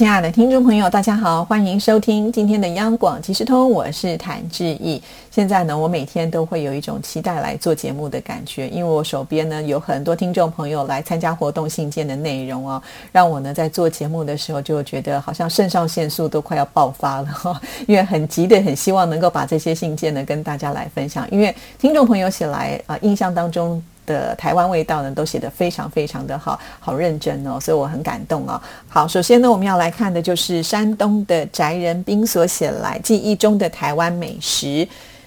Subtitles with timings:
[0.00, 4.98] 亲爱的听众朋友，大家好，欢迎收听今天的央广即时通，我是谭志毅。
[5.30, 12.82] 现在呢，我每天都会有一种期待来做节目的感觉，因为我手边呢有很多听众朋友来参加活动信件的内容哦，
[13.12, 23.82] 让我呢在做节目的时候就觉得好像肾上腺素都快要爆发了哈， 因为很急的很希望能够把这些信件呢跟大家来分享，因为听众朋友写来啊，印象当中。
[24.10, 28.60] 的台湾味道呢，都写得非常非常的好，好认真哦，所以我很感动哦。
[28.88, 34.86] 好，首先呢，我们要来看的就是山东的翟仁斌所写来记忆中的台湾美食。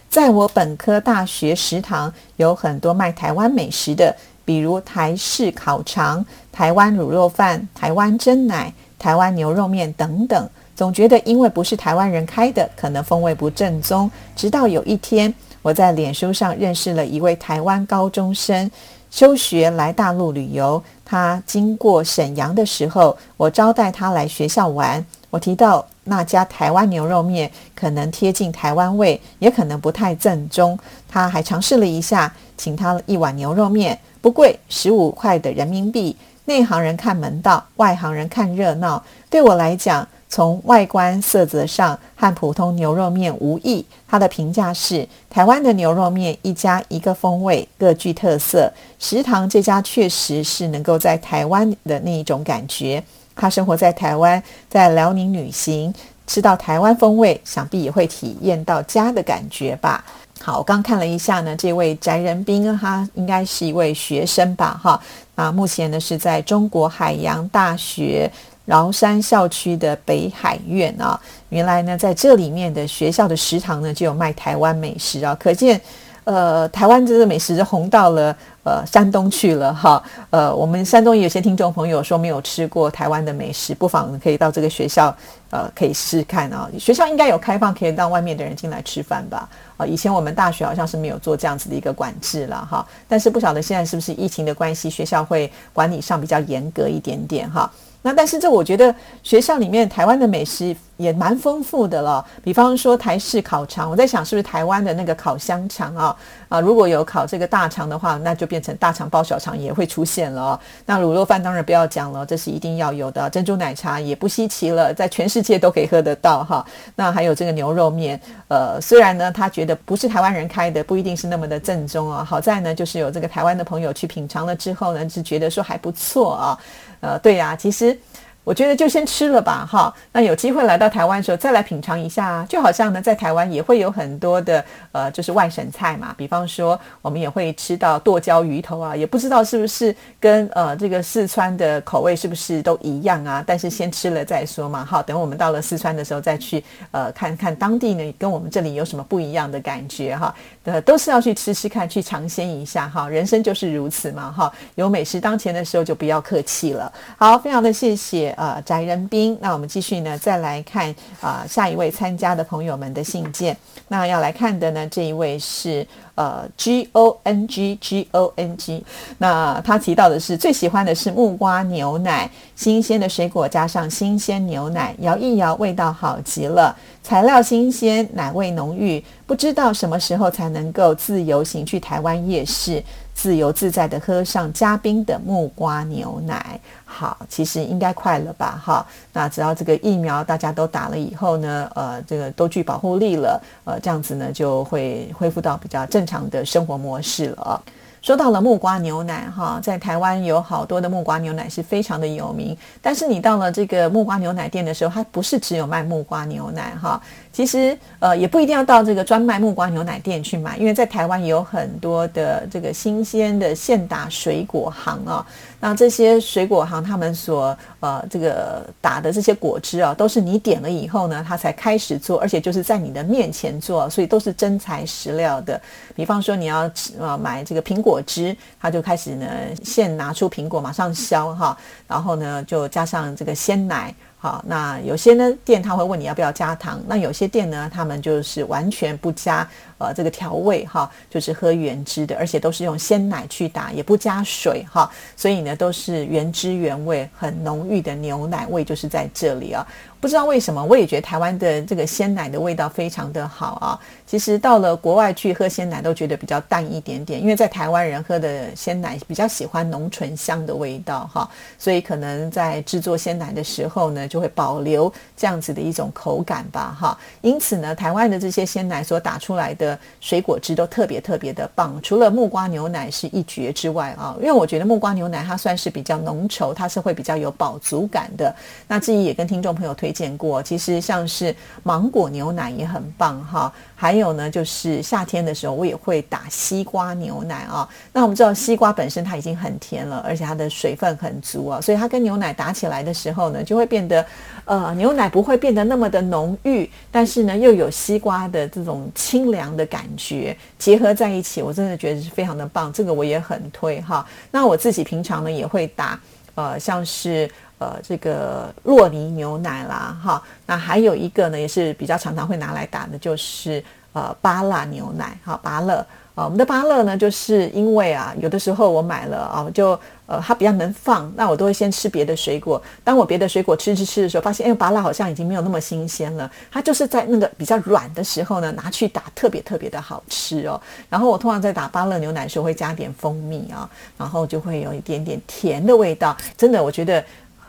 [0.10, 10.50] 在我本科大学食堂有很多卖台湾美食的，比如台式烤肠、台湾卤肉饭、台湾蒸奶、台湾牛肉面等等。
[10.76, 14.12] 总觉得因为不是台湾人开的，可能风味不正宗。
[14.36, 15.34] 直到有一天。
[15.64, 18.70] 我在脸书上认识了一位台湾高中生，
[19.10, 20.84] 休学来大陆旅游。
[21.06, 25.04] 他经过沈阳的时候，我招待他来学校玩。
[25.30, 30.78] 我提到那家台湾牛肉面可能贴近台湾味，也可能不太正宗。
[31.08, 36.16] 他还尝试了一下，请他一碗牛肉面，不贵，十五块的人民币。
[36.46, 39.02] 内行人看门道，外行人看热闹。
[39.30, 48.74] 对我来讲，从外观色泽上和普通牛肉面无异，他的评价是：台湾的牛肉面一家一个风味，各具特色。
[48.98, 53.04] 食堂这家确实是能够在台湾的那一种感觉。
[53.36, 55.94] 他生活在台湾，在辽宁旅行，
[56.26, 60.04] 吃到台湾风味，想必也会体验到家的感觉吧。
[60.42, 64.80] 好，我刚看了一下呢，这位翟仁斌他应该是一位学生吧？
[64.82, 65.00] 哈，
[65.36, 68.32] 那目前呢是在中国海洋大学。
[68.66, 71.20] 崂山校区的北海苑啊，
[71.50, 75.80] 原来呢，在这里面的学校的食堂呢，就有卖台湾美食啊，可见，
[76.24, 80.02] 呃，台湾这个美食红到了呃山东去了哈。
[80.30, 85.14] 呃，我们山东有些听众朋友说没有吃过台湾的美食，不妨可以到这个学校，
[85.50, 86.70] 呃，可以试试看啊。
[86.80, 89.50] 学校应该有开放，可以让外面的人进来吃饭吧？
[89.76, 97.70] 啊，以前我们大学好像是没有做这样子的一个管制了哈，但是不晓得现在是不是疫情的关系，学校会管理上比较严格一点点哈。
[98.04, 98.94] 那但是这我觉得
[99.24, 106.16] 学校里面台湾的美食也蛮丰富的了，比方说台式烤肠，我在想是不是台湾的那个烤香肠啊
[106.50, 110.60] 啊，如果有烤这个大肠的话，那就变成大肠包小肠也会出现了。
[110.86, 113.30] 那卤肉饭当然不要讲了，这是一定要有的。
[113.32, 116.66] 珍珠奶茶也不稀奇了，在全世界都可以喝得到哈。
[116.96, 122.24] 那还有这个牛肉面，呃，虽然呢他觉得不是台湾人开的，不一定是那么的正宗啊。
[122.24, 126.60] 好在呢就是有这个台湾的朋友去品尝了之后呢，是觉得说还不错啊。
[127.00, 127.98] 呃，对呀，其实。
[128.44, 129.94] 我觉得就先吃了吧，哈。
[130.12, 132.46] 那有机会来到台湾的时候，再来品尝一下啊。
[132.50, 136.14] 就好像呢，在台湾也会有很多的呃，就是外省菜嘛。
[136.18, 143.44] 比方说，我们也会吃到剁椒鱼头啊，也不知道是不是跟呃这个四川的口味是不是都一样啊？
[143.46, 145.02] 但是先吃了再说嘛，哈。
[145.02, 146.62] 等我们到了四川的时候，再去
[146.92, 150.36] 呃看看当地呢跟我们这里有什么不一样的感觉哈。
[150.66, 153.08] 呃，都是要去吃吃看，去尝鲜一下哈。
[153.08, 154.52] 人生就是如此嘛，哈。
[154.76, 156.92] 有美食当前的时候，就不要客气了。
[157.18, 158.33] 好，非常的谢谢。
[158.38, 163.56] 呃，翟仁斌，那我们继续呢，再来看啊，下一位参加的朋友们的信件。
[163.88, 165.86] 那要来看的呢，这一位是
[166.16, 168.84] 呃，G O N G G O N G。
[169.18, 176.76] 那他提到的是最喜欢的是木瓜牛奶，新鲜的水果加上新鲜牛奶，摇一摇，味道好极了。
[177.02, 182.82] 材料新鲜，奶味浓郁，不知道什么时候才能够自由行去台湾夜市。
[183.14, 188.62] 自由自在的喝上加冰的木瓜牛奶，好，其实应该快了吧？
[188.64, 197.64] 哈，那只要这个疫苗大家都打了以后呢，呃，这个都具保护力了，呃，这样子呢就会恢复到比较正常的生活模式了。
[198.04, 207.02] 说到了木瓜牛奶，哈，在台湾有好多的木瓜牛奶是非常的有名，但是你到了这个木瓜牛奶店的时候，它不是只有卖木瓜牛奶，哈。
[207.32, 215.26] 其实，呃，也不一定要到这个专卖木瓜牛奶店去买，因为在台湾有很多的这个新鲜的现打水果行啊。
[215.66, 225.60] 那这些水果行他们所呃这个打的这些果汁啊，都是你点了以后呢，他才开始做，而且就是在你的面前做，所以都是真材实料的。
[225.96, 226.70] 比方说你要
[227.00, 229.26] 呃买这个苹果汁，他就开始呢
[229.64, 231.58] 现拿出苹果马上削哈，
[231.88, 233.96] 然后呢就加上这个鲜奶。
[234.24, 239.46] 好，那有些呢店他会问你要不要加糖，那有些店呢，他们就是完全不加
[239.78, 249.68] 呃这个调味哈，就是喝原汁的，而且都是用鲜奶去打，也不加水哈，所以呢都是原汁原味，很浓郁的牛奶味就是在这里啊。
[250.04, 253.80] 不知道为什么，我也觉得台湾的这个鲜奶的味道非常的好啊。
[254.06, 267.00] 其实到了国外去喝鲜奶都觉得比较淡一点点，因为在台湾人喝的鲜奶比较喜欢浓醇香的味道哈，所以可能在制作鲜奶的时候呢，就会保留这样子的一种口感吧哈。
[267.22, 278.36] 因此呢，台湾的这些鲜奶所打出来的水果汁都特别特别的棒，除了木瓜牛奶是一绝之外啊，因为我觉得木瓜牛奶它算是比较浓稠，它是会比较有饱足感的。
[278.68, 279.93] 那至于也跟听众朋友推。
[279.94, 287.70] 见过，其实像是芒果牛奶也很棒哈，还有呢，就是夏天的时候我也会打西瓜牛奶啊。
[287.94, 294.04] 那我们知道西瓜本身它已经很甜了，而且它的水分很足啊，所以它跟牛奶打起来的时候呢，就会变得
[294.46, 304.04] 呃牛奶不会变得那么的浓郁，但是呢又有西瓜的这种清凉的感觉结合在一起，我真的觉得是非常的棒，这个我也很推哈。
[304.32, 306.00] 那我自己平常呢也会打
[306.36, 307.30] 呃像是。
[307.60, 315.76] 呃，这个洛尼牛奶啦，哈，那还有一个呢，也是比较常常会拿来打的，就是呃巴乐牛奶，哈，巴乐
[316.16, 330.60] 啊，我们的巴乐呢，就是因为啊，有的时候我买了啊，就呃它比较能放，那我都会先吃别的水果，当我别的水果吃吃吃的时候，发现哎，巴乐好像已经没有那么新鲜了，它就是在那个比较软的时候呢，拿去打特别特别的好吃哦。
[330.90, 333.68] 然后我通常在打巴乐牛奶的时候会加点蜂蜜啊，
[333.98, 337.04] 然后就会有一点点甜的味道，真的，我觉得。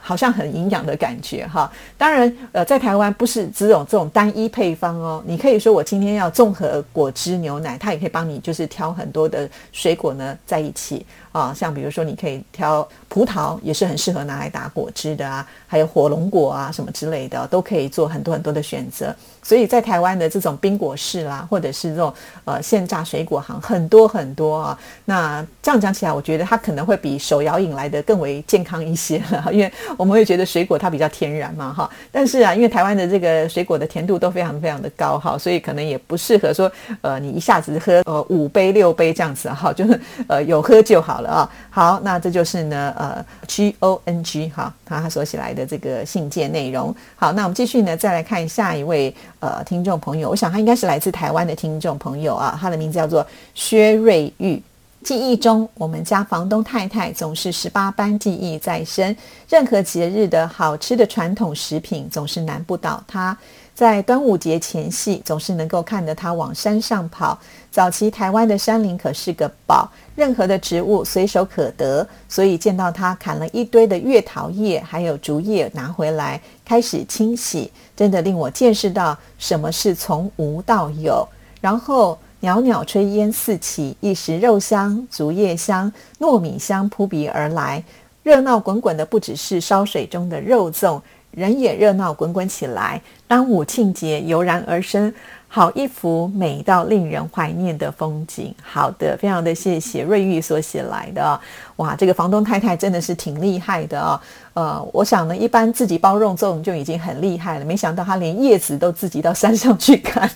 [0.07, 19.17] 好像很营养的感觉哈，当然，呃，在台湾不是只有这种单一配方哦，你可以说我今天要综合果汁牛奶，它也可以帮你就是挑很多的水果呢在一起啊，像比如说你可以挑葡萄，也是很适合拿来打果汁的啊，还有火龙果啊什么之类的，都可以做很多很多的选择。
[19.45, 22.13] 所以在台湾的这种冰果室啦，或者是这种
[22.47, 24.79] 呃现榨水果行很多很多啊。
[25.05, 31.89] 那这样讲起来，我觉得它可能会比手摇饮来的更为健康一些了，因为我们会觉得水果它比较天然嘛哈。
[32.11, 41.51] 但是啊，因为台湾的这个水果的甜度都非常非常的高哈，所以可能也不适合说呃你一下子喝呃五杯六杯这样子哈，就是呃有喝就好了啊。
[41.69, 46.95] 好，那这就是呢呃 G O N G 哈，他所写来的这个信件内容。
[47.15, 49.15] 好，那我们继续呢再来看下一位。
[49.45, 54.63] 呃，听众朋友，我想他应该是来自台湾的听众朋友啊，他的名字叫做薛瑞玉。
[55.05, 59.15] 记忆中，我们家房东太太总是十八般技艺在身，
[59.47, 63.37] 任何节日的好吃的传统食品总是难不倒她。
[63.75, 67.39] 在端午节前夕，总是能够看着她往山上跑。
[67.71, 69.87] 早期台湾的山林可是个宝，
[70.17, 81.29] 任何的植物随手可得，所以见到她砍了一堆的月桃叶，还有竹叶拿回来开始清洗，真的令我见识到什么是从无到有。
[81.61, 87.83] 然后袅袅炊烟四起，一时肉香、竹叶香、糯米香扑鼻而来，
[88.23, 91.01] 热闹滚滚的不只是烧水中的肉粽。
[91.31, 95.13] 人也热闹滚滚起来，端午庆节油然而生，
[95.49, 98.55] 好一幅美到令人怀念的风景。
[98.63, 101.41] 好的，非常的谢谢瑞玉所写来的。
[101.77, 104.21] 哇，这个房东太太真的是挺厉害的啊。
[104.53, 110.31] 呃，我想呢，一般自己包肉粽就已经很厉害了，没想到她连叶子都自己到山上去砍。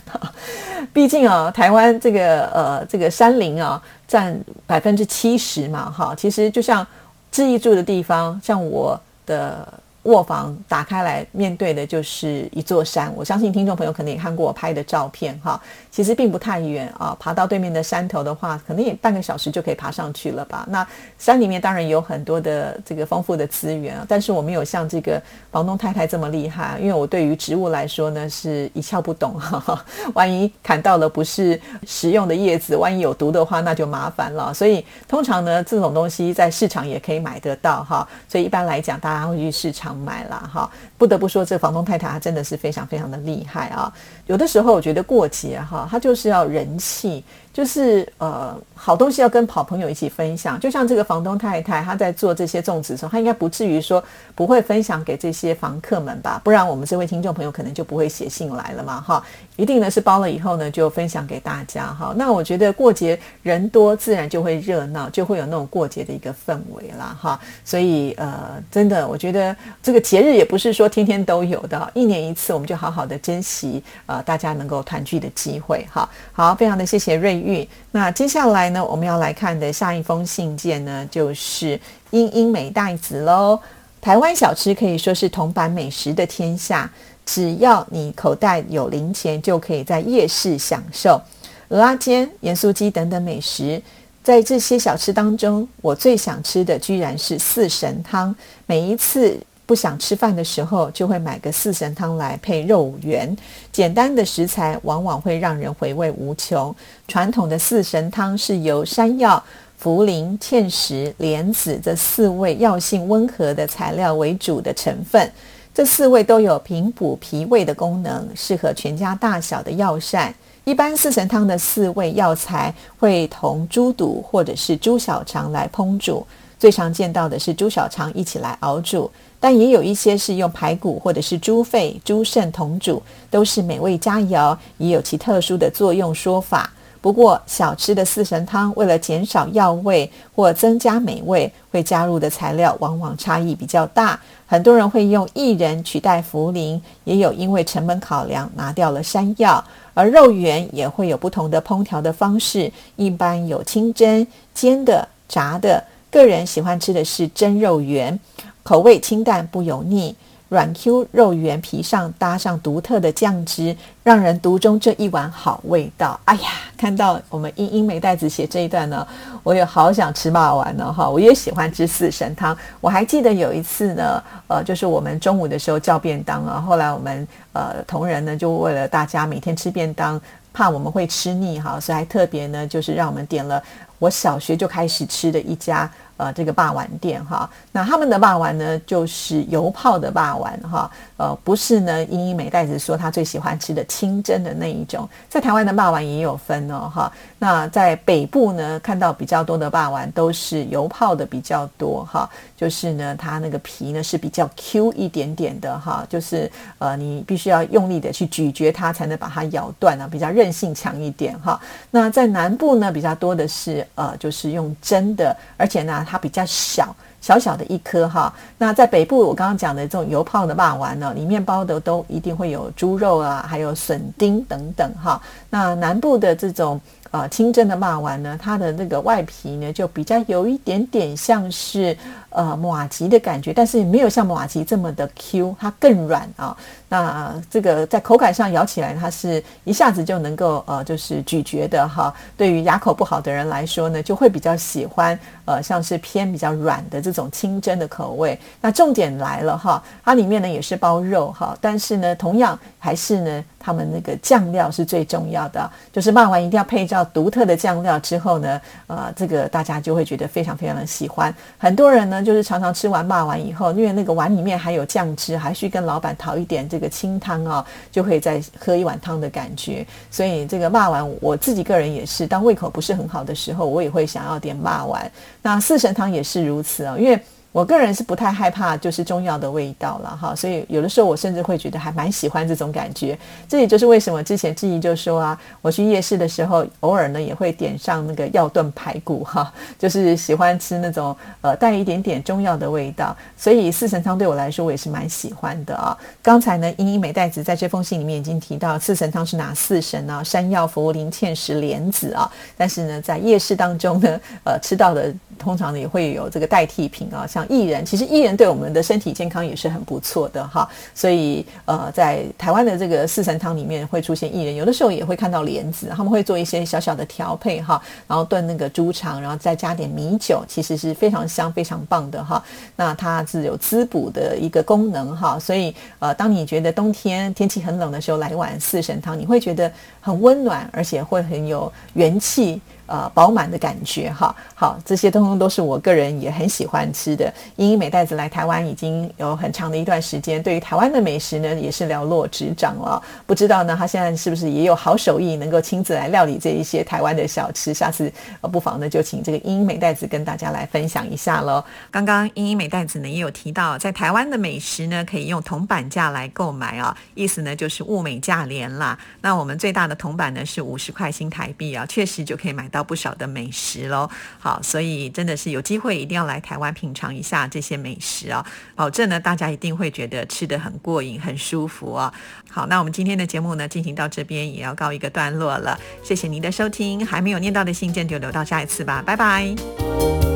[0.93, 6.13] 毕竟啊，台湾这个呃这个山林啊，占百分之七十嘛，哈。
[6.15, 6.85] 其实就像
[7.31, 9.67] 志毅住的地方，像我的。
[10.03, 13.13] 卧房打开来，面对的就是一座山。
[13.15, 15.59] 我相信听众朋友可能也看过我拍的照片哈，
[15.91, 17.15] 其实并不太远啊。
[17.19, 20.65] 爬到对面的山头的话，可能也半个小时就可以爬上去了吧。
[20.69, 20.87] 那
[21.17, 29.83] 山里面当然有很多的这个丰富的资源啊，但是我没有像这个房东太太这么厉害，因为我对于植物来说呢是一窍不懂哈。
[30.15, 34.53] 万一砍到了不是食用的叶子，万一有毒的话，那就麻烦了。
[34.53, 38.07] 所以通常呢，这种东西在市场也可以买得到哈。
[38.29, 39.88] 所以一般来讲，大家会去市场。
[39.95, 43.91] 买了哈，不得不说，这房东太太她真的是非常非常的厉害啊。
[44.27, 47.23] 有的时候我觉得过节哈，她就是要人气。
[47.51, 50.59] 就是呃，好东西要跟好朋友一起分享。
[50.59, 54.01] 就像这个房东太太，她在做这些粽子的时候，她应该不至于说
[54.33, 56.39] 不会分享给这些房客们吧？
[56.43, 59.23] 不然我们这位听众朋友可能就不会写信来了嘛，哈！
[59.57, 62.13] 一定呢是包了以后呢就分享给大家哈。
[62.15, 67.39] 那我觉得过节人多，自然就会热闹，就会有那种过节的一个氛围啦，哈。
[67.65, 69.53] 所以呃，真的，我觉得
[69.83, 76.07] 这个节日也不是说天天都有的，一年一次，我们就好好的珍惜呃大家能够团聚的机会，哈。
[76.31, 77.48] 好，非常的谢谢瑞玉。
[77.91, 81.79] 那接下来呢，我们要来看的下一封信件呢，就是
[82.11, 83.59] 英英美代子喽。
[84.01, 86.89] 台湾小吃可以说是铜板美食的天下，
[87.25, 91.21] 只要你口袋有零钱，就可以在夜市享受
[91.67, 93.81] 鹅阿煎、盐酥鸡等等美食。
[94.21, 98.35] 在这些小吃当中，我最想吃的居然是四神汤。
[98.65, 103.37] 每一次不想吃饭的时候，就会买个四神汤来配肉圆。
[103.71, 106.75] 简单的食材往往会让人回味无穷。
[107.07, 109.43] 传统的四神汤是由山药、
[109.79, 115.31] 茯苓、芡实、莲子这四味药性温和的材料为主的成分。
[115.71, 120.33] 这四味都有平补脾胃的功能，适合全家大小的药膳。
[120.63, 126.25] 一般四神汤的四味药材会同猪肚或者是猪小肠来烹煮，
[126.59, 133.01] 最常见到的是猪小肠一起来熬煮，但也有一些是用排骨或者是猪肺、猪肾同煮，
[133.31, 136.69] 都是美味佳肴，也有其特殊的作用说法。
[137.01, 144.19] 不过，小吃的四神汤为了减少药味或增加美味，会加入的材料往往差异比较大。
[144.45, 149.63] 很多人会用薏仁取代茯苓，也有因为成本考量拿掉了山药。
[149.93, 155.81] 而肉圆也会有不同的烹调的方式，一般有清蒸、煎的、炸的。
[156.11, 158.19] 个人喜欢吃的是蒸肉圆，
[158.63, 160.15] 口味清淡不油腻。
[160.49, 166.19] 软 Q 肉圆皮上搭上独特的酱汁，让人独钟这一碗好味道。
[166.25, 169.07] 哎呀，看到我们英英美袋子写这一段呢，
[169.43, 171.07] 我也好想吃霸丸呢哈！
[171.07, 172.57] 我也喜欢吃四神汤。
[172.81, 180.19] 我还记得有一次呢，呃，就是我们中午的时候叫便当啊，后来我们呃同仁呢就为了大家每天吃便当，
[180.51, 183.61] 怕我们会吃腻哈，所以还特别呢就是让我们点了
[183.99, 185.89] 我小学就开始吃的一家。
[186.17, 211.59] 呃，这个霸碗店哈，那他们的霸碗呢，就是油泡的霸碗哈，呃，不是呢，英英美袋子说他最喜欢吃的清蒸的那一种，在台湾的霸王也有分哦哈，那在北部呢，看到比较多的霸王都是油泡的比较多哈，就是呢，它那个皮呢是比较 Q 一点点的哈，就是呃，你必须要用力的去咀嚼它才能把它咬断啊，比较韧性强一点哈。
[211.91, 216.05] 那在南部呢，比较多的是呃，就是用蒸的，而且呢。
[216.09, 218.33] 它比较小，小小的一颗哈。
[218.57, 225.21] 那在北部，我刚刚讲的这种油泡的霸丸呢，里面包的都一定会有猪肉啊，还有笋丁等等哈。
[225.49, 226.79] 那南部的这种。
[227.11, 231.97] 呃，清蒸的霸丸呢，它的那个外皮呢，就比较有一点点像是
[232.29, 236.55] 呃马吉的感觉，但是没有像马吉这么的 Q，它更软啊。
[236.87, 242.13] 那这个在口感上咬起来，它是一下子就能够呃就是咀嚼的哈。
[242.37, 245.19] 对于牙口不好的人来说呢，就会比较喜欢
[245.49, 248.39] 呃像是偏比较软的这种清蒸的口味。
[248.61, 253.43] 那重点来了哈，它里面呢也是包肉哈，但是呢同样还是呢。
[253.61, 261.31] 他们那个酱料是最重要的，就是骂完一定要配上独特的酱料之后呢，呃，这个大家就会觉得非常非常的喜欢。
[261.57, 269.85] 很多人呢，就是常常吃完骂完以后，因为那个碗里面还有酱汁，还需跟老板讨一点这个清汤啊，就可以再喝一碗汤的感觉。
[270.09, 275.11] 所以这个骂完，我自己个人也是，当胃口不是很好的时候，我也会想要点骂完。
[275.41, 277.21] 那四神汤也是如此啊，因为。
[277.51, 283.17] 我个人是不太害怕，就是中药的味道了哈，所以有的时候我甚至会觉得还蛮喜欢这种感觉。
[283.47, 293.17] 这也就是为什么之前志毅就说啊，我去夜市的时候，偶尔呢也会点上那个药炖排骨哈，就是喜欢吃那种呃带一点点中药的味道。
[293.35, 295.97] 所以四神汤对我来说，我也是蛮喜欢的啊。
[296.21, 300.23] 刚才呢，英英美袋子在这封信里面已经提到四神汤是哪四神呢？
[300.23, 302.31] 山药、茯苓、芡实、莲子啊。
[302.55, 307.38] 但是呢，在夜市当中呢，呃，吃到的通常也会有这个代替品啊，像。
[307.47, 322.43] 薏仁其实薏仁对我们的身体健康也是很不错的哈，所以呃，在台湾的这个四神汤里面会出现薏仁，有的时候也会看到莲子，他们会做一些小小的调配哈，然后炖那个猪肠，然后再加点米酒，其实是非常香、非常棒的哈。
[322.75, 332.61] 那它是有滋补的一个功能哈，所以呃，当你觉得冬天天气很冷的时候，来一碗四神汤，你会觉得很温暖，而且会很有元气。
[332.89, 337.31] 呃，饱满的感觉哈，好，这些通通都是我个人也很喜欢吃的。
[337.55, 342.99] 英英美袋子来台湾已经有很长的一段时间，对于台湾的美食呢，也是了若指掌了。
[343.27, 347.75] 不知道呢，他现在是不是也有好手艺，能够亲自来料理这一些台湾的小吃？
[347.75, 351.63] 下次呃不妨呢，就请这个英英美袋子跟大家来分享一下喽。
[351.91, 358.97] 刚刚英英美袋子呢也有提到，在台湾的美食呢，可以用铜板价来购买啊，意思呢就是物美价廉啦。
[359.21, 362.78] 那我们最大的铜板呢是五十块新台币啊，确实就可以买到。
[362.83, 364.09] 不少的美食喽，
[364.39, 368.45] 好，所以真的是有机会一定要来台湾品尝一下这些美食啊，
[368.75, 372.13] 保证呢大家一定会觉得吃得很过瘾、很舒服啊。
[372.49, 380.28] 好，那我们今天的节目呢进行到这边也要告一个段落了，谢谢您的收听，还没有念到的信件就留到下一次吧，拜拜。